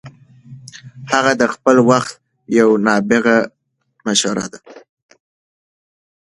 هغه 1.11 1.31
د 1.41 1.43
خپل 1.53 1.75
وخت 1.89 2.13
یو 2.59 2.69
نابغه 2.85 3.37
مشر 4.05 4.35
و. 4.51 4.53